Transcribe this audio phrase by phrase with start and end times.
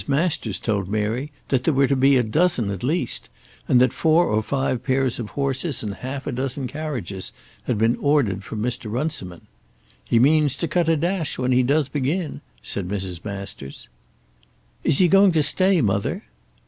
[0.07, 3.29] Masters told Mary that there were to be a dozen at least,
[3.67, 7.31] and that four or five pairs of horses and half a dozen carriages
[7.65, 8.91] had been ordered from Mr.
[8.91, 9.45] Runciman.
[10.09, 13.23] "He means to cut a dash when he does begin," said Mrs.
[13.23, 13.89] Masters.
[14.83, 16.23] "Is he going to stay, mother?"